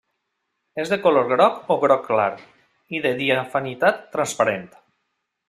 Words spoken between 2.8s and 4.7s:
i de diafanitat transparent.